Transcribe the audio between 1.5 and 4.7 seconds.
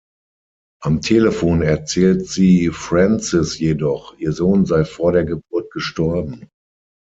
erzählt sie Francis jedoch, ihr Sohn